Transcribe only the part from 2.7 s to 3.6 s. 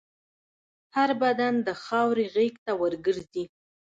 ورګرځي.